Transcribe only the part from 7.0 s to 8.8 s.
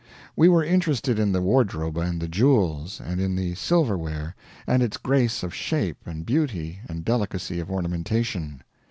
delicacy of ornamentation.